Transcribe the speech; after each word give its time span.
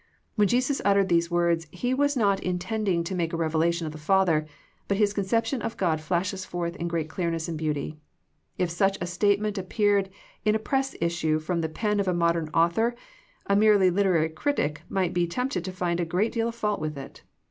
When 0.33 0.47
Jesus 0.47 0.81
uttered 0.83 1.09
these 1.09 1.29
words 1.29 1.67
He 1.71 1.93
was 1.93 2.17
not 2.17 2.39
in 2.39 2.57
tending 2.57 3.03
to 3.03 3.13
make 3.13 3.33
a 3.33 3.37
revelation 3.37 3.85
of 3.85 3.91
the 3.93 3.99
Father, 3.99 4.47
but 4.87 4.97
His 4.97 5.13
conception 5.13 5.61
of 5.61 5.77
God 5.77 6.01
flashes 6.01 6.43
forth 6.43 6.75
in 6.77 6.87
great 6.87 7.07
clearness 7.07 7.47
and 7.47 7.55
beauty. 7.55 7.99
If 8.57 8.71
such 8.71 8.97
a 8.99 9.05
statement 9.05 9.59
ap 9.59 9.69
peared 9.69 10.09
in 10.43 10.55
a 10.55 10.57
press 10.57 10.95
issue 10.99 11.37
from 11.37 11.61
the 11.61 11.69
pen 11.69 11.99
of 11.99 12.07
a 12.07 12.15
modern 12.15 12.49
author, 12.49 12.95
a 13.45 13.55
merely 13.55 13.91
literary 13.91 14.29
critic 14.29 14.81
might 14.89 15.13
be 15.13 15.27
tempted 15.27 15.63
to 15.63 15.71
find 15.71 15.99
a 15.99 16.03
great 16.05 16.31
deal 16.31 16.47
of 16.47 16.55
fault 16.55 16.79
with 16.81 16.97
it. 16.97 17.21